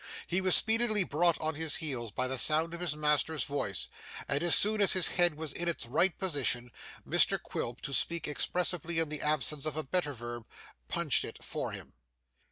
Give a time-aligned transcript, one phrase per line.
[0.25, 3.87] He was speedily brought on his heels by the sound of his master's voice,
[4.27, 6.71] and as soon as his head was in its right position,
[7.07, 10.47] Mr Quilp, to speak expressively in the absence of a better verb,
[10.87, 11.93] 'punched it' for him.